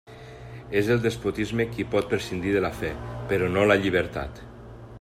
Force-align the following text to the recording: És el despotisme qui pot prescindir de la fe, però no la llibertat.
És 0.79 0.87
el 0.93 1.01
despotisme 1.03 1.67
qui 1.75 1.85
pot 1.91 2.09
prescindir 2.13 2.55
de 2.55 2.63
la 2.67 2.73
fe, 2.79 2.91
però 3.33 3.51
no 3.59 3.67
la 3.73 3.77
llibertat. 3.85 4.43